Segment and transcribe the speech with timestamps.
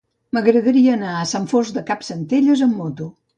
[0.35, 3.13] M'agradaria anar a Sant Fost de Campsentelles amb moto.